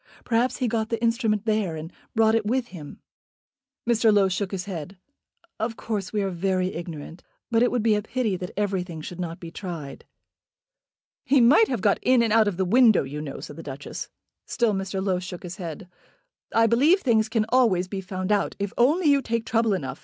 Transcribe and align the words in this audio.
"Perhaps 0.23 0.57
he 0.57 0.67
got 0.67 0.89
the 0.89 0.99
instrument 0.99 1.45
there, 1.45 1.75
and 1.75 1.93
brought 2.15 2.33
it 2.33 2.43
with 2.43 2.69
him." 2.69 2.99
Mr. 3.87 4.11
Low 4.11 4.27
shook 4.29 4.49
his 4.49 4.65
head. 4.65 4.97
"Of 5.59 5.77
course 5.77 6.11
we 6.11 6.23
are 6.23 6.31
very 6.31 6.73
ignorant; 6.73 7.21
but 7.51 7.61
it 7.61 7.69
would 7.69 7.83
be 7.83 7.93
a 7.93 8.01
pity 8.01 8.35
that 8.37 8.49
everything 8.57 9.01
should 9.01 9.19
not 9.19 9.39
be 9.39 9.51
tried." 9.51 10.05
"He 11.23 11.39
might 11.39 11.67
have 11.67 11.81
got 11.81 11.99
in 12.01 12.23
and 12.23 12.33
out 12.33 12.47
of 12.47 12.57
the 12.57 12.65
window, 12.65 13.03
you 13.03 13.21
know," 13.21 13.41
said 13.41 13.57
the 13.57 13.61
Duchess. 13.61 14.09
Still 14.47 14.73
Mr. 14.73 15.05
Low 15.05 15.19
shook 15.19 15.43
his 15.43 15.57
head. 15.57 15.87
"I 16.51 16.65
believe 16.65 17.01
things 17.01 17.29
can 17.29 17.45
always 17.49 17.87
be 17.87 18.01
found 18.01 18.31
out, 18.31 18.55
if 18.57 18.73
only 18.79 19.05
you 19.07 19.21
take 19.21 19.45
trouble 19.45 19.75
enough. 19.75 19.99